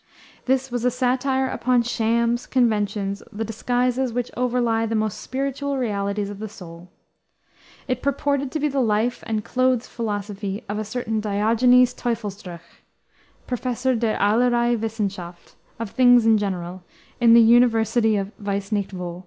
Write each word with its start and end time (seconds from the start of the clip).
This 0.45 0.71
was 0.71 0.83
a 0.83 0.89
satire 0.89 1.47
upon 1.47 1.83
shams, 1.83 2.47
conventions, 2.47 3.21
the 3.31 3.45
disguises 3.45 4.11
which 4.11 4.31
overlie 4.35 4.87
the 4.87 4.95
most 4.95 5.21
spiritual 5.21 5.77
realities 5.77 6.31
of 6.31 6.39
the 6.39 6.49
soul. 6.49 6.89
It 7.87 8.01
purported 8.01 8.51
to 8.51 8.59
be 8.59 8.67
the 8.67 8.79
life 8.79 9.23
and 9.27 9.45
"clothes 9.45 9.85
philosophy" 9.87 10.63
of 10.67 10.79
a 10.79 10.83
certain 10.85 11.19
Diogenes 11.19 11.93
Teufelsdröckh, 11.93 12.81
Professor 13.45 13.95
der 13.95 14.17
Allerlei 14.17 14.73
Wissenschaft 14.75 15.53
of 15.77 15.91
things 15.91 16.25
in 16.25 16.39
general 16.39 16.81
in 17.19 17.35
the 17.35 17.39
University 17.39 18.15
of 18.17 18.31
Weissnichtwo. 18.41 19.19